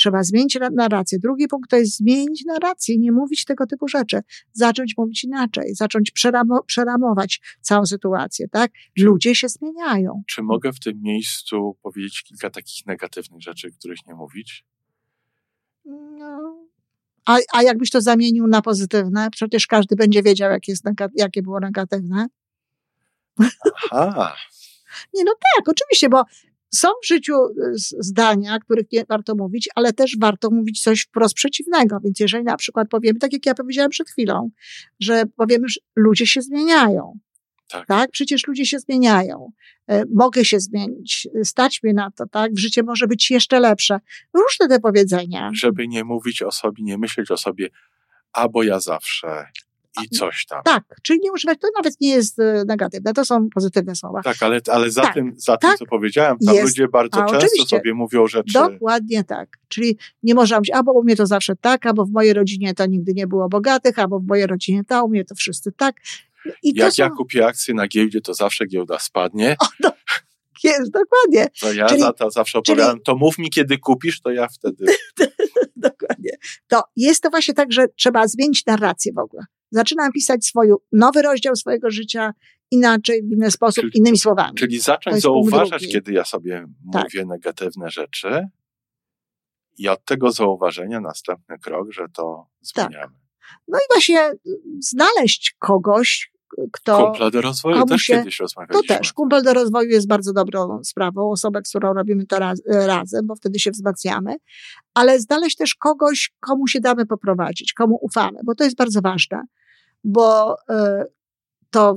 Trzeba 0.00 0.23
zmienić 0.23 0.59
narrację. 0.73 1.19
Drugi 1.19 1.49
punkt 1.49 1.71
to 1.71 1.76
jest 1.76 1.97
zmienić 1.97 2.45
narrację, 2.45 2.99
nie 2.99 3.12
mówić 3.12 3.45
tego 3.45 3.66
typu 3.66 3.88
rzeczy. 3.88 4.21
Zacząć 4.52 4.95
mówić 4.97 5.25
inaczej, 5.25 5.75
zacząć 5.75 6.11
przeramo, 6.11 6.62
przeramować 6.62 7.40
całą 7.61 7.87
sytuację, 7.87 8.49
tak? 8.49 8.73
Ludzie 8.99 9.35
się 9.35 9.49
zmieniają. 9.49 10.23
Czy 10.26 10.42
mogę 10.42 10.73
w 10.73 10.80
tym 10.80 11.02
miejscu 11.02 11.76
powiedzieć 11.83 12.23
kilka 12.23 12.50
takich 12.50 12.87
negatywnych 12.87 13.42
rzeczy, 13.42 13.71
których 13.71 14.07
nie 14.07 14.14
mówić? 14.14 14.64
No. 15.85 16.57
A, 17.26 17.38
a 17.52 17.62
jakbyś 17.62 17.90
to 17.90 18.00
zamienił 18.00 18.47
na 18.47 18.62
pozytywne? 18.62 19.30
Przecież 19.30 19.66
każdy 19.66 19.97
będzie 19.97 20.23
wiedział, 20.23 20.50
jak 20.50 20.69
jest, 20.69 20.85
jakie 21.14 21.42
było 21.42 21.61
negatywne. 21.61 22.26
Aha. 23.90 24.37
Nie, 25.14 25.25
no 25.25 25.33
tak, 25.33 25.69
oczywiście, 25.69 26.09
bo 26.09 26.25
są 26.74 26.88
w 27.04 27.06
życiu 27.06 27.34
y, 27.34 27.72
zdania, 27.98 28.58
których 28.58 28.86
nie 28.92 29.04
warto 29.08 29.34
mówić, 29.34 29.68
ale 29.74 29.92
też 29.92 30.16
warto 30.20 30.50
mówić 30.50 30.82
coś 30.82 31.00
wprost 31.00 31.34
przeciwnego. 31.34 31.98
Więc 32.04 32.20
jeżeli 32.20 32.44
na 32.44 32.56
przykład 32.56 32.88
powiemy, 32.88 33.18
tak 33.18 33.32
jak 33.32 33.46
ja 33.46 33.54
powiedziałam 33.54 33.90
przed 33.90 34.10
chwilą, 34.10 34.50
że 35.00 35.22
powiemy, 35.36 35.68
że 35.68 35.80
ludzie 35.96 36.26
się 36.26 36.42
zmieniają. 36.42 37.18
Tak. 37.68 37.86
tak? 37.86 38.10
Przecież 38.10 38.46
ludzie 38.46 38.66
się 38.66 38.78
zmieniają. 38.78 39.52
E, 39.86 40.04
mogę 40.14 40.44
się 40.44 40.60
zmienić, 40.60 41.28
stać 41.44 41.82
mnie 41.82 41.94
na 41.94 42.10
to, 42.10 42.26
tak? 42.26 42.58
Życie 42.58 42.82
może 42.82 43.06
być 43.06 43.30
jeszcze 43.30 43.60
lepsze. 43.60 44.00
Różne 44.34 44.68
te 44.68 44.80
powiedzenia. 44.80 45.50
Żeby 45.54 45.88
nie 45.88 46.04
mówić 46.04 46.42
o 46.42 46.52
sobie, 46.52 46.84
nie 46.84 46.98
myśleć 46.98 47.30
o 47.30 47.36
sobie, 47.36 47.68
albo 48.32 48.62
ja 48.62 48.80
zawsze, 48.80 49.46
i 50.04 50.09
coś 50.09 50.47
tam. 50.47 50.62
Tak, 50.64 50.85
czyli 51.02 51.20
nie 51.23 51.32
używać, 51.32 51.59
to 51.61 51.68
nawet 51.76 52.00
nie 52.00 52.09
jest 52.09 52.38
e, 52.38 52.64
negatywne, 52.66 53.12
to 53.12 53.25
są 53.25 53.49
pozytywne 53.54 53.94
słowa. 53.94 54.23
Tak, 54.23 54.37
ale, 54.40 54.61
ale 54.73 54.90
za, 54.90 55.02
tak, 55.02 55.14
tym, 55.14 55.32
za 55.37 55.56
tak, 55.56 55.70
tym, 55.70 55.78
co 55.78 55.87
powiedziałem, 55.87 56.38
tam 56.47 56.54
jest, 56.54 56.66
ludzie 56.66 56.88
bardzo 56.88 57.25
często 57.25 57.66
sobie 57.66 57.94
mówią 57.94 58.26
rzeczy. 58.26 58.52
Dokładnie 58.52 59.25
tak. 59.25 59.49
Czyli 59.68 59.99
nie 60.23 60.35
można 60.35 60.61
być, 60.61 60.70
albo 60.70 60.92
u 60.92 61.04
mnie 61.04 61.16
to 61.16 61.26
zawsze 61.26 61.56
tak, 61.56 61.87
albo 61.87 62.04
w 62.04 62.11
mojej 62.11 62.32
rodzinie 62.32 62.75
to 62.75 62.87
nigdy 62.87 63.12
nie 63.14 63.26
było 63.26 63.49
bogatych, 63.49 63.99
albo 63.99 64.20
w 64.20 64.26
mojej 64.26 64.47
rodzinie 64.47 64.85
to, 64.85 65.04
u 65.04 65.09
mnie 65.09 65.25
to 65.25 65.35
wszyscy 65.35 65.73
tak. 65.73 65.97
I 66.62 66.73
Jak 66.75 66.92
są... 66.92 67.02
ja 67.02 67.11
kupię 67.11 67.47
akcje 67.47 67.75
na 67.75 67.88
giełdzie, 67.88 68.20
to 68.20 68.35
zawsze 68.35 68.66
giełda 68.66 68.99
spadnie. 68.99 69.56
O, 69.61 69.66
no, 69.80 69.92
jest, 70.64 70.90
dokładnie. 70.92 71.49
To 71.61 71.73
ja 71.73 71.87
czyli, 71.87 72.00
za 72.00 72.12
to 72.12 72.30
zawsze 72.30 72.59
opowiadam, 72.59 72.92
czyli... 72.92 73.04
to 73.04 73.16
mów 73.16 73.38
mi, 73.38 73.50
kiedy 73.50 73.78
kupisz, 73.78 74.20
to 74.20 74.30
ja 74.30 74.49
wtedy... 74.49 74.85
dokładnie. 75.76 76.30
To 76.68 76.82
jest 76.97 77.23
to 77.23 77.30
właśnie 77.30 77.54
tak, 77.54 77.73
że 77.73 77.88
trzeba 77.88 78.28
zmienić 78.28 78.66
narrację 78.66 79.12
w 79.12 79.18
ogóle. 79.18 79.42
Zaczynam 79.70 80.12
pisać 80.12 80.44
swój 80.44 80.68
nowy 80.92 81.22
rozdział 81.22 81.56
swojego 81.56 81.90
życia 81.90 82.32
inaczej, 82.70 83.22
w 83.22 83.32
inny 83.32 83.50
sposób, 83.50 83.84
czyli, 83.84 83.98
innymi 83.98 84.18
słowami. 84.18 84.54
Czyli 84.54 84.80
zacząć 84.80 85.22
zauważać, 85.22 85.86
kiedy 85.92 86.12
ja 86.12 86.24
sobie 86.24 86.66
tak. 86.92 87.04
mówię 87.04 87.26
negatywne 87.26 87.90
rzeczy 87.90 88.48
i 89.78 89.88
od 89.88 90.04
tego 90.04 90.32
zauważenia 90.32 91.00
następny 91.00 91.58
krok, 91.58 91.92
że 91.92 92.06
to 92.12 92.46
tak. 92.74 92.90
zmieniamy. 92.90 93.12
Tak. 93.12 93.20
No 93.68 93.78
i 93.78 93.94
właśnie 93.94 94.32
znaleźć 94.80 95.56
kogoś, 95.58 96.32
kto. 96.73 97.04
Kumpla 97.04 97.30
do 97.30 97.40
rozwoju 97.40 97.85
też 97.85 98.02
się, 98.02 98.14
kiedyś 98.14 98.40
rozmawialiśmy. 98.40 98.88
To 98.88 98.99
też. 98.99 99.12
Kumpel 99.12 99.42
do 99.42 99.54
rozwoju 99.54 99.90
jest 99.90 100.09
bardzo 100.09 100.33
dobrą 100.33 100.85
sprawą. 100.85 101.30
Osobę, 101.30 101.61
z 101.64 101.69
którą 101.69 101.92
robimy 101.92 102.26
to 102.26 102.38
raz, 102.38 102.62
razem, 102.66 103.26
bo 103.26 103.37
wtedy 103.37 103.59
się 103.59 103.71
wzmacniamy. 103.71 104.37
Ale 104.95 105.21
znaleźć 105.21 105.57
też 105.57 105.75
kogoś, 105.75 106.33
komu 106.40 106.66
się 106.66 106.80
damy 106.80 107.07
poprowadzić, 107.07 107.73
komu 107.73 107.99
ufamy, 108.02 108.38
bo 108.45 108.54
to 108.54 108.64
jest 108.64 108.76
bardzo 108.76 109.00
ważne. 109.00 109.42
Bo 110.04 110.54
y, 110.54 110.75
to 111.71 111.97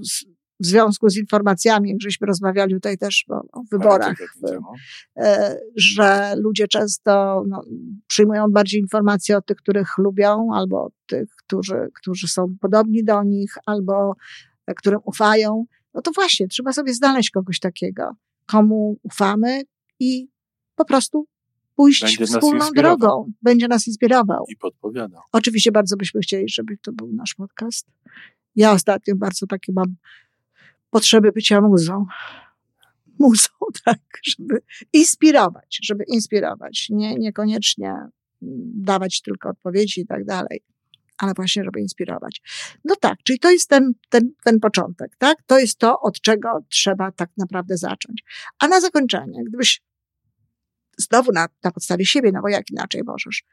w 0.63 0.65
związku 0.65 1.09
z 1.09 1.17
informacjami, 1.17 1.95
żeśmy 2.01 2.27
rozmawiali 2.27 2.73
tutaj 2.73 2.97
też 2.97 3.25
o, 3.29 3.35
o 3.51 3.63
wyborach, 3.71 4.15
e, 5.17 5.57
że 5.75 6.33
ludzie 6.37 6.67
często 6.67 7.43
no, 7.47 7.63
przyjmują 8.07 8.47
bardziej 8.51 8.81
informacje 8.81 9.37
od 9.37 9.45
tych, 9.45 9.57
których 9.57 9.97
lubią, 9.97 10.47
albo 10.53 10.83
od 10.85 10.93
tych, 11.07 11.29
którzy, 11.35 11.89
którzy 11.93 12.27
są 12.27 12.55
podobni 12.61 13.03
do 13.03 13.23
nich, 13.23 13.53
albo 13.65 14.15
którym 14.75 14.99
ufają. 15.05 15.65
No 15.93 16.01
to 16.01 16.11
właśnie, 16.11 16.47
trzeba 16.47 16.73
sobie 16.73 16.93
znaleźć 16.93 17.29
kogoś 17.29 17.59
takiego, 17.59 18.15
komu 18.45 18.99
ufamy 19.03 19.61
i 19.99 20.27
po 20.75 20.85
prostu 20.85 21.27
pójść 21.75 22.01
Będzie 22.01 22.25
wspólną 22.25 22.69
drogą. 22.75 23.31
Będzie 23.41 23.67
nas 23.67 23.87
inspirował. 23.87 24.45
I 24.49 24.55
podpowiadał. 24.55 25.21
Oczywiście 25.31 25.71
bardzo 25.71 25.97
byśmy 25.97 26.21
chcieli, 26.21 26.49
żeby 26.49 26.77
to 26.77 26.91
był 26.91 27.13
nasz 27.13 27.33
podcast. 27.33 27.87
Ja 28.55 28.71
ostatnio 28.71 29.15
bardzo 29.15 29.47
takie 29.47 29.73
mam 29.73 29.95
potrzeby 30.93 31.31
bycia 31.31 31.61
muzą. 31.61 32.05
Muzą, 33.19 33.49
tak, 33.85 33.99
żeby 34.23 34.61
inspirować, 34.93 35.79
żeby 35.83 36.03
inspirować, 36.07 36.87
nie, 36.89 37.15
niekoniecznie 37.15 37.95
dawać 38.75 39.21
tylko 39.21 39.49
odpowiedzi 39.49 40.01
i 40.01 40.05
tak 40.05 40.25
dalej, 40.25 40.61
ale 41.17 41.33
właśnie, 41.33 41.63
żeby 41.63 41.79
inspirować. 41.81 42.41
No 42.85 42.95
tak, 42.95 43.17
czyli 43.23 43.39
to 43.39 43.51
jest 43.51 43.69
ten, 43.69 43.93
ten, 44.09 44.33
ten 44.43 44.59
początek, 44.59 45.15
tak? 45.17 45.37
To 45.45 45.59
jest 45.59 45.77
to, 45.77 45.99
od 45.99 46.21
czego 46.21 46.59
trzeba 46.69 47.11
tak 47.11 47.29
naprawdę 47.37 47.77
zacząć. 47.77 48.23
A 48.59 48.67
na 48.67 48.81
zakończenie, 48.81 49.43
gdybyś 49.47 49.81
znowu 50.97 51.31
na, 51.31 51.47
na 51.63 51.71
podstawie 51.71 52.05
siebie, 52.05 52.31
no 52.33 52.41
bo 52.41 52.49
jak 52.49 52.69
inaczej 52.69 53.01
możesz, 53.05 53.43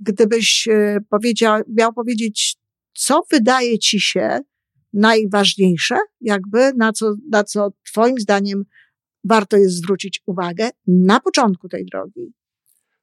gdybyś 0.00 0.68
e, 0.68 0.98
powiedział, 1.08 1.62
miał 1.68 1.92
powiedzieć, 1.92 2.56
co 2.94 3.22
wydaje 3.30 3.78
ci 3.78 4.00
się, 4.00 4.40
najważniejsze, 4.94 5.96
jakby 6.20 6.72
na 6.76 6.92
co, 6.92 7.14
na 7.30 7.44
co 7.44 7.72
Twoim 7.86 8.18
zdaniem 8.18 8.64
warto 9.24 9.56
jest 9.56 9.76
zwrócić 9.76 10.20
uwagę 10.26 10.70
na 10.86 11.20
początku 11.20 11.68
tej 11.68 11.84
drogi? 11.86 12.32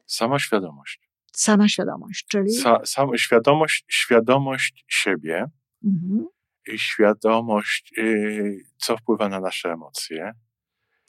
Sama 0.05 0.39
świadomość. 0.39 1.11
Sama 1.33 1.67
świadomość, 1.67 2.25
czyli. 2.27 2.51
Sa, 2.51 2.85
sama 2.85 3.17
świadomość, 3.17 3.85
świadomość 3.87 4.85
siebie, 4.87 5.45
mhm. 5.83 6.25
świadomość, 6.75 7.93
yy, 7.97 8.63
co 8.77 8.97
wpływa 8.97 9.29
na 9.29 9.39
nasze 9.39 9.71
emocje, 9.71 10.33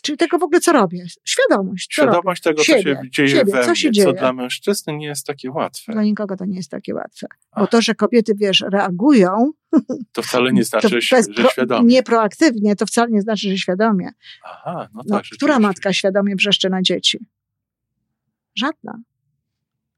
Czyli 0.03 0.19
tego 0.19 0.39
w 0.39 0.43
ogóle, 0.43 0.61
co 0.61 0.73
robię. 0.73 1.07
Świadomość. 1.25 1.95
Co 1.95 2.03
Świadomość 2.03 2.45
robię. 2.47 2.57
tego, 2.57 2.65
siebie, 2.65 2.97
co 2.97 3.03
się 3.05 3.11
dzieje 3.11 3.29
siebie, 3.29 3.53
we 3.53 3.65
co, 3.65 3.75
się 3.75 3.91
dzieje. 3.91 4.07
co 4.07 4.13
dla 4.13 4.33
mężczyzny 4.33 4.97
nie 4.97 5.07
jest 5.07 5.27
takie 5.27 5.51
łatwe. 5.51 5.93
Dla 5.93 6.03
nikogo 6.03 6.37
to 6.37 6.45
nie 6.45 6.57
jest 6.57 6.71
takie 6.71 6.95
łatwe. 6.95 7.27
Bo 7.57 7.67
to, 7.67 7.83
że 7.83 7.95
kobiety, 7.95 8.35
wiesz, 8.37 8.65
reagują... 8.73 9.53
To 10.13 10.23
wcale 10.23 10.53
nie 10.53 10.65
znaczy, 10.71 11.01
że 11.01 11.23
świadomie. 11.51 11.87
Nie 11.87 12.03
proaktywnie, 12.03 12.77
to 12.77 12.87
wcale 12.87 13.11
nie 13.11 13.23
znaczy, 13.23 13.49
że 13.49 13.59
świadomie. 13.59 14.11
Aha, 14.45 14.89
no, 14.95 15.03
no 15.07 15.17
tak. 15.17 15.25
No, 15.31 15.37
która 15.37 15.59
matka 15.59 15.93
świadomie 15.93 16.37
wrzeszczy 16.37 16.71
na 16.71 16.83
dzieci? 16.83 17.27
Żadna. 18.55 18.99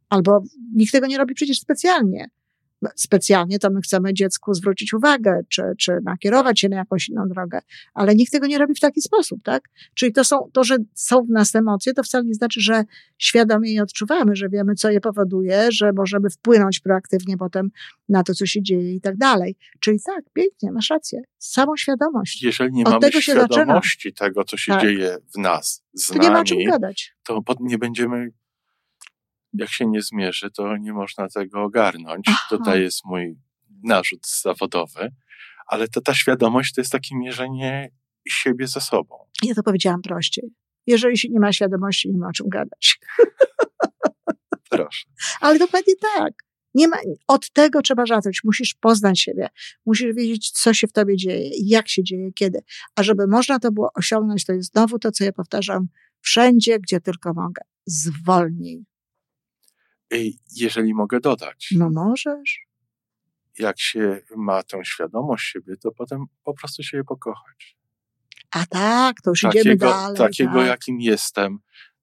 Albo 0.08 0.42
nikt 0.74 0.92
tego 0.92 1.06
nie 1.06 1.18
robi 1.18 1.34
przecież 1.34 1.58
specjalnie 1.58 2.28
specjalnie, 2.96 3.58
to 3.58 3.70
my 3.70 3.80
chcemy 3.80 4.14
dziecku 4.14 4.54
zwrócić 4.54 4.92
uwagę, 4.92 5.40
czy, 5.48 5.62
czy 5.78 5.92
nakierować 6.04 6.60
się 6.60 6.68
na 6.68 6.76
jakąś 6.76 7.08
inną 7.08 7.28
drogę, 7.28 7.60
ale 7.94 8.14
nikt 8.14 8.32
tego 8.32 8.46
nie 8.46 8.58
robi 8.58 8.74
w 8.74 8.80
taki 8.80 9.00
sposób, 9.00 9.42
tak? 9.42 9.68
Czyli 9.94 10.12
to 10.12 10.24
są, 10.24 10.50
to, 10.52 10.64
że 10.64 10.76
są 10.94 11.22
w 11.22 11.30
nas 11.30 11.54
emocje, 11.54 11.94
to 11.94 12.02
wcale 12.02 12.24
nie 12.24 12.34
znaczy, 12.34 12.60
że 12.60 12.84
świadomie 13.18 13.74
je 13.74 13.82
odczuwamy, 13.82 14.36
że 14.36 14.48
wiemy, 14.48 14.74
co 14.74 14.90
je 14.90 15.00
powoduje, 15.00 15.68
że 15.72 15.92
możemy 15.92 16.30
wpłynąć 16.30 16.80
proaktywnie 16.80 17.36
potem 17.36 17.70
na 18.08 18.22
to, 18.22 18.34
co 18.34 18.46
się 18.46 18.62
dzieje 18.62 18.94
i 18.94 19.00
tak 19.00 19.16
dalej. 19.16 19.56
Czyli 19.80 19.98
tak, 20.06 20.24
pięknie, 20.32 20.72
masz 20.72 20.90
rację. 20.90 21.22
Samą 21.38 21.76
świadomość. 21.76 22.42
Jeżeli 22.42 22.72
nie 22.72 22.84
Od 22.84 22.90
mamy 22.90 23.00
tego 23.00 23.20
świadomości 23.20 24.12
tego, 24.12 24.44
co 24.44 24.56
się 24.56 24.72
tak. 24.72 24.82
dzieje 24.82 25.16
w 25.34 25.38
nas, 25.38 25.84
z 25.94 26.08
to 26.08 26.14
nami, 26.14 26.26
nie 26.26 26.32
ma 26.32 26.44
czym 26.44 26.58
gadać. 26.64 27.14
to 27.24 27.42
nie 27.60 27.78
będziemy 27.78 28.30
jak 29.54 29.70
się 29.70 29.86
nie 29.86 30.02
zmierzy, 30.02 30.50
to 30.50 30.76
nie 30.76 30.92
można 30.92 31.28
tego 31.28 31.62
ogarnąć. 31.62 32.24
Aha. 32.28 32.46
Tutaj 32.48 32.82
jest 32.82 33.04
mój 33.04 33.38
narzut 33.82 34.26
zawodowy, 34.42 35.10
ale 35.66 35.88
to, 35.88 36.00
ta 36.00 36.14
świadomość 36.14 36.74
to 36.74 36.80
jest 36.80 36.92
takie 36.92 37.16
mierzenie 37.16 37.90
siebie 38.28 38.66
ze 38.66 38.80
sobą. 38.80 39.16
Ja 39.42 39.54
to 39.54 39.62
powiedziałam 39.62 40.02
prościej. 40.02 40.50
Jeżeli 40.86 41.18
się 41.18 41.28
nie 41.28 41.40
ma 41.40 41.52
świadomości, 41.52 42.10
nie 42.10 42.18
ma 42.18 42.28
o 42.28 42.32
czym 42.32 42.48
gadać. 42.48 42.98
Proszę. 44.70 45.04
Ale 45.40 45.58
dokładnie 45.58 45.94
tak. 46.16 46.32
Nie 46.74 46.88
ma, 46.88 46.96
od 47.28 47.50
tego 47.50 47.82
trzeba 47.82 48.06
zacząć. 48.06 48.40
Musisz 48.44 48.74
poznać 48.74 49.20
siebie. 49.20 49.48
Musisz 49.86 50.14
wiedzieć, 50.14 50.50
co 50.50 50.74
się 50.74 50.86
w 50.86 50.92
tobie 50.92 51.16
dzieje, 51.16 51.50
jak 51.64 51.88
się 51.88 52.02
dzieje, 52.02 52.32
kiedy. 52.32 52.58
A 52.96 53.02
żeby 53.02 53.26
można 53.26 53.58
to 53.58 53.72
było 53.72 53.90
osiągnąć, 53.94 54.44
to 54.44 54.52
jest 54.52 54.72
znowu 54.72 54.98
to, 54.98 55.12
co 55.12 55.24
ja 55.24 55.32
powtarzam 55.32 55.88
wszędzie, 56.20 56.80
gdzie 56.80 57.00
tylko 57.00 57.34
mogę. 57.34 57.62
Zwolnij. 57.86 58.84
Jeżeli 60.56 60.94
mogę 60.94 61.20
dodać. 61.20 61.68
No 61.76 61.90
możesz. 61.90 62.66
Jak 63.58 63.80
się 63.80 64.20
ma 64.36 64.62
tą 64.62 64.84
świadomość 64.84 65.52
siebie, 65.52 65.76
to 65.76 65.92
potem 65.92 66.24
po 66.44 66.54
prostu 66.54 66.82
się 66.82 66.96
je 66.96 67.04
pokochać. 67.04 67.76
A 68.50 68.66
tak, 68.66 69.20
to 69.20 69.30
już 69.30 69.40
takiego, 69.40 69.60
idziemy 69.60 69.76
dalej. 69.76 70.16
Takiego, 70.16 70.54
tak. 70.54 70.66
jakim 70.66 71.00
jestem. 71.00 71.58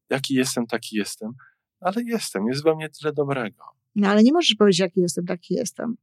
Jaki 0.10 0.34
jestem, 0.34 0.68
taki 0.68 0.96
jestem. 0.96 1.32
Ale 1.80 1.96
jestem, 2.06 2.48
jest 2.48 2.64
we 2.64 2.76
mnie 2.76 2.90
tyle 2.90 3.14
dobrego. 3.14 3.64
No 3.96 4.10
ale 4.10 4.24
nie 4.24 4.34
możesz 4.34 4.56
powiedzieć, 4.56 4.80
jaki 4.80 5.02
jestem, 5.02 5.26
taki 5.26 5.54
jestem. 5.54 5.96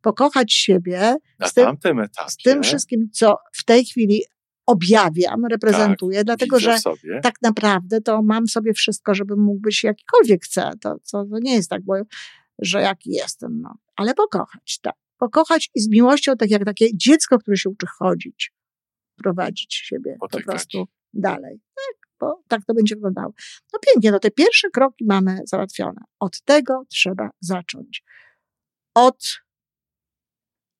Pokochać 0.00 0.52
siebie 0.52 1.16
Na 1.38 1.48
z 1.48 1.54
tym, 1.54 1.68
etapie. 2.00 2.30
z 2.30 2.36
tym 2.36 2.62
wszystkim, 2.62 3.10
co 3.12 3.36
w 3.52 3.64
tej 3.64 3.84
chwili 3.84 4.22
objawiam, 4.66 5.46
reprezentuję, 5.46 6.18
tak, 6.18 6.26
dlatego 6.26 6.60
że 6.60 6.78
sobie. 6.78 7.20
tak 7.22 7.34
naprawdę 7.42 8.00
to 8.00 8.22
mam 8.22 8.48
sobie 8.48 8.72
wszystko, 8.72 9.14
żebym 9.14 9.40
mógł 9.40 9.60
być 9.60 9.84
jakikolwiek 9.84 10.44
chcę. 10.44 10.70
To, 10.80 10.96
to, 11.12 11.24
to 11.24 11.38
nie 11.40 11.54
jest 11.54 11.70
tak, 11.70 11.82
bo, 11.84 11.94
że 12.58 12.80
jaki 12.80 13.10
jestem, 13.10 13.60
no. 13.60 13.78
Ale 13.96 14.14
pokochać, 14.14 14.78
tak. 14.82 14.94
Pokochać 15.18 15.70
i 15.74 15.80
z 15.80 15.88
miłością, 15.88 16.36
tak 16.36 16.50
jak 16.50 16.64
takie 16.64 16.96
dziecko, 16.96 17.38
które 17.38 17.56
się 17.56 17.70
uczy 17.70 17.86
chodzić, 17.98 18.52
prowadzić 19.16 19.74
siebie 19.74 20.16
Potykać. 20.20 20.44
po 20.44 20.50
prostu 20.50 20.86
dalej. 21.12 21.60
Tak, 21.74 22.10
bo 22.20 22.42
tak 22.48 22.64
to 22.64 22.74
będzie 22.74 22.94
wyglądało. 22.94 23.32
No 23.72 23.78
pięknie, 23.86 24.10
no 24.10 24.18
te 24.18 24.30
pierwsze 24.30 24.70
kroki 24.70 25.04
mamy 25.04 25.40
załatwione. 25.44 26.00
Od 26.20 26.42
tego 26.42 26.82
trzeba 26.88 27.30
zacząć. 27.40 28.04
Od 28.94 29.40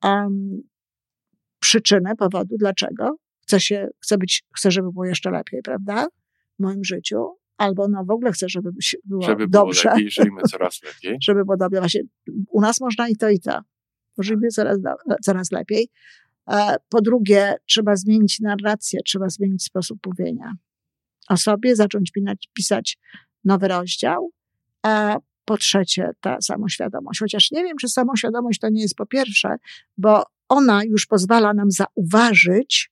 um, 0.05 0.62
przyczyny, 1.61 2.16
powodu, 2.16 2.57
dlaczego 2.59 3.16
chcę 3.47 3.61
się, 3.61 3.88
chcę 4.03 4.19
być, 4.19 4.45
chcę, 4.57 4.71
żeby 4.71 4.93
było 4.93 5.05
jeszcze 5.05 5.31
lepiej, 5.31 5.62
prawda? 5.62 6.07
W 6.59 6.62
moim 6.62 6.85
życiu. 6.85 7.37
Albo 7.57 7.88
no 7.88 8.05
w 8.05 8.11
ogóle 8.11 8.33
chcę, 8.33 8.49
żeby 8.49 8.71
było 9.05 9.23
żeby 9.23 9.49
dobrze. 9.49 9.83
Było 9.83 9.95
lepiej, 9.95 10.11
żyjmy 10.21 10.43
coraz 10.43 10.81
lepiej. 10.83 11.19
żeby 11.23 11.45
było 11.45 11.57
dobrze. 11.57 11.81
Właśnie 11.81 12.00
u 12.50 12.61
nas 12.61 12.81
można 12.81 13.09
i 13.09 13.17
to, 13.17 13.29
i 13.29 13.41
to. 13.41 13.61
Żyjmy 14.19 14.49
coraz, 14.49 14.79
coraz 15.23 15.53
lepiej. 15.53 15.88
E, 16.50 16.76
po 16.88 17.00
drugie, 17.00 17.55
trzeba 17.67 17.97
zmienić 17.97 18.41
narrację, 18.41 19.00
trzeba 19.05 19.29
zmienić 19.29 19.65
sposób 19.65 19.99
mówienia 20.07 20.53
o 21.29 21.37
sobie, 21.37 21.76
zacząć 21.76 22.12
pisać 22.53 22.99
nowy 23.45 23.69
rozdział. 23.69 24.31
A 24.83 25.19
po 25.45 25.57
trzecie, 25.57 26.11
ta 26.21 26.41
samoświadomość. 26.41 27.21
Chociaż 27.21 27.50
nie 27.50 27.65
wiem, 27.65 27.76
czy 27.81 27.88
samoświadomość 27.88 28.61
to 28.61 28.69
nie 28.69 28.83
jest 28.83 28.95
po 28.95 29.07
pierwsze, 29.07 29.57
bo 29.99 30.25
ona 30.49 30.85
już 30.85 31.07
pozwala 31.07 31.55
nam 31.55 31.69
zauważyć, 31.71 32.91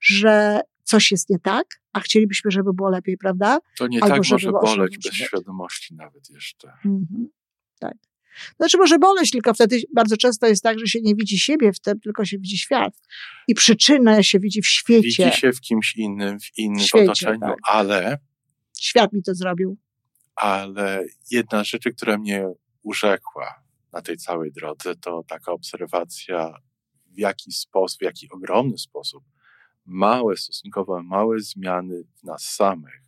że 0.00 0.60
coś 0.84 1.10
jest 1.10 1.30
nie 1.30 1.38
tak, 1.38 1.66
a 1.92 2.00
chcielibyśmy, 2.00 2.50
żeby 2.50 2.72
było 2.72 2.90
lepiej, 2.90 3.18
prawda? 3.18 3.58
To 3.78 3.86
nie 3.86 4.02
Albo 4.02 4.14
tak 4.14 4.30
może 4.30 4.52
boleć 4.52 4.98
bez 4.98 5.12
świadomości 5.14 5.94
nawet 5.94 6.30
jeszcze. 6.30 6.68
Mhm, 6.84 7.28
tak. 7.78 7.94
Znaczy 8.56 8.78
może 8.78 8.98
boleć, 8.98 9.30
tylko 9.30 9.54
wtedy 9.54 9.80
bardzo 9.94 10.16
często 10.16 10.46
jest 10.46 10.62
tak, 10.62 10.78
że 10.78 10.86
się 10.86 11.00
nie 11.02 11.14
widzi 11.14 11.38
siebie 11.38 11.72
w 11.72 11.80
tym, 11.80 12.00
tylko 12.00 12.24
się 12.24 12.38
widzi 12.38 12.58
świat. 12.58 12.94
I 13.48 13.54
przyczynę 13.54 14.24
się 14.24 14.40
widzi 14.40 14.62
w 14.62 14.66
świecie. 14.66 15.24
Widzi 15.24 15.36
się 15.36 15.52
w 15.52 15.60
kimś 15.60 15.96
innym, 15.96 16.40
w 16.40 16.58
innym 16.58 16.78
w 16.78 16.86
świecie, 16.86 17.04
otoczeniu, 17.04 17.40
tak. 17.40 17.56
ale... 17.62 18.18
Świat 18.80 19.12
mi 19.12 19.22
to 19.22 19.34
zrobił. 19.34 19.76
Ale 20.36 21.04
jedna 21.30 21.64
z 21.64 21.66
rzeczy, 21.66 21.92
która 21.92 22.18
mnie 22.18 22.46
urzekła 22.82 23.54
na 23.92 24.02
tej 24.02 24.16
całej 24.16 24.52
drodze, 24.52 24.96
to 24.96 25.24
taka 25.28 25.52
obserwacja, 25.52 26.54
w 27.06 27.18
jaki 27.18 27.52
sposób, 27.52 27.98
w 28.00 28.04
jaki 28.04 28.28
ogromny 28.30 28.78
sposób 28.78 29.24
małe, 29.88 30.36
stosunkowo 30.36 31.02
małe 31.02 31.40
zmiany 31.40 32.04
w 32.14 32.24
nas 32.24 32.42
samych 32.42 33.02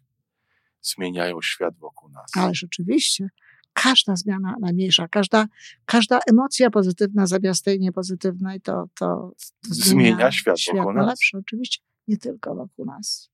zmieniają 0.82 1.42
świat 1.42 1.78
wokół 1.78 2.08
nas. 2.08 2.30
Ale 2.36 2.54
rzeczywiście 2.54 3.28
każda 3.72 4.16
zmiana 4.16 4.54
najmniejsza, 4.60 5.08
każda, 5.08 5.46
każda 5.84 6.20
emocja 6.30 6.70
pozytywna 6.70 7.26
zamiast 7.26 7.64
tej 7.64 7.80
niepozytywnej, 7.80 8.60
to, 8.60 8.84
to, 8.94 9.32
to 9.62 9.74
zmienia, 9.74 10.14
zmienia 10.14 10.32
świat, 10.32 10.60
świat 10.60 10.76
wokół 10.76 10.92
nas. 10.92 11.06
lepszy. 11.06 11.38
Oczywiście 11.38 11.82
nie 12.08 12.16
tylko 12.16 12.54
wokół 12.54 12.84
nas. 12.84 13.30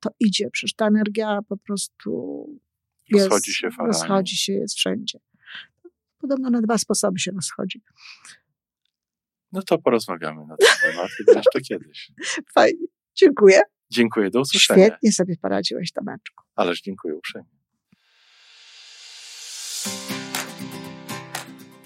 To 0.00 0.10
idzie, 0.20 0.50
przecież 0.50 0.74
ta 0.74 0.86
energia 0.86 1.38
po 1.48 1.56
prostu 1.56 2.10
jest, 3.08 3.24
rozchodzi 3.24 3.52
się 3.52 3.70
falami. 3.70 3.92
Rozchodzi 3.92 4.36
się, 4.36 4.52
jest 4.52 4.74
wszędzie. 4.74 5.18
Podobno 6.18 6.50
na 6.50 6.60
dwa 6.60 6.78
sposoby 6.78 7.18
się 7.18 7.30
rozchodzi. 7.30 7.82
No 9.52 9.62
to 9.62 9.78
porozmawiamy 9.78 10.46
na 10.46 10.56
ten 10.56 10.68
temat 10.82 11.10
jeszcze 11.36 11.60
kiedyś. 11.60 12.10
Fajnie. 12.54 12.86
Dziękuję. 13.14 13.60
Dziękuję, 13.90 14.30
do 14.30 14.40
usłyszenia. 14.40 14.86
Świetnie 14.86 15.12
sobie 15.12 15.36
poradziłeś, 15.42 15.92
Tomeczku. 15.92 16.44
Ależ 16.56 16.80
dziękuję 16.80 17.14
uprzejmie. 17.14 17.48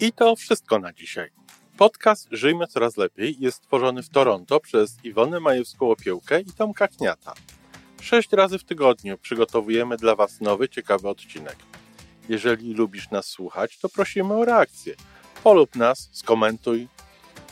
I 0.01 0.13
to 0.13 0.37
wszystko 0.37 0.79
na 0.79 0.93
dzisiaj. 0.93 1.31
Podcast 1.77 2.29
Żyjmy 2.31 2.67
Coraz 2.67 2.97
Lepiej 2.97 3.37
jest 3.39 3.57
stworzony 3.57 4.03
w 4.03 4.09
Toronto 4.09 4.61
przez 4.61 5.05
Iwonę 5.05 5.39
Majewską-Opiełkę 5.41 6.41
i 6.41 6.53
Tomka 6.53 6.89
Kniata. 6.89 7.35
Sześć 8.01 8.33
razy 8.33 8.59
w 8.59 8.65
tygodniu 8.65 9.19
przygotowujemy 9.19 9.97
dla 9.97 10.17
Was 10.17 10.41
nowy, 10.41 10.69
ciekawy 10.69 11.09
odcinek. 11.09 11.57
Jeżeli 12.29 12.75
lubisz 12.75 13.11
nas 13.11 13.27
słuchać, 13.27 13.79
to 13.79 13.89
prosimy 13.89 14.35
o 14.35 14.45
reakcję. 14.45 14.95
Polub 15.45 15.77
nas, 15.77 16.09
skomentuj, 16.13 16.89